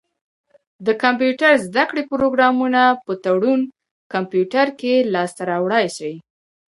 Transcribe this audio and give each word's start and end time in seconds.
د 0.85 0.87
کمپيوټر 1.03 1.53
زده 1.67 1.83
کړي 1.89 2.03
پروګرامونه 2.11 2.81
په 3.05 3.13
تړون 3.25 3.61
کمپيوټر 4.13 4.67
کي 4.79 4.93
لاسته 5.13 5.41
را 5.49 5.57
وړلای 5.61 5.87
سی. 5.97 6.13